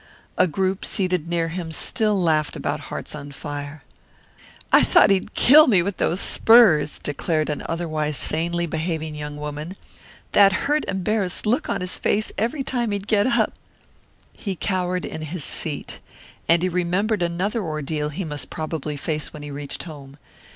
A 0.35 0.47
group 0.47 0.83
seated 0.83 1.27
near 1.29 1.49
him 1.49 1.71
still 1.71 2.19
laughed 2.19 2.55
about 2.55 2.79
Hearts 2.89 3.13
on 3.13 3.31
Fire. 3.31 3.83
"I 4.73 4.81
thought 4.81 5.11
he'd 5.11 5.35
kill 5.35 5.67
me 5.67 5.83
with 5.83 5.97
those 5.97 6.19
spurs," 6.19 6.97
declared 7.03 7.51
an 7.51 7.61
otherwise 7.69 8.17
sanely 8.17 8.65
behaving 8.65 9.13
young 9.13 9.37
woman 9.37 9.75
"that 10.31 10.53
hurt, 10.65 10.85
embarrassed 10.87 11.45
look 11.45 11.69
on 11.69 11.81
his 11.81 11.99
face 11.99 12.31
every 12.35 12.63
time 12.63 12.89
he'd 12.89 13.05
get 13.05 13.27
up!" 13.27 13.53
He 14.33 14.55
cowered 14.55 15.05
in 15.05 15.21
his 15.21 15.43
seat. 15.43 15.99
And 16.49 16.63
he 16.63 16.69
remembered 16.69 17.21
another 17.21 17.61
ordeal 17.63 18.09
he 18.09 18.23
must 18.25 18.49
probably 18.49 18.97
face 18.97 19.31
when 19.31 19.43
he 19.43 19.51
reached 19.51 19.83
home. 19.83 20.17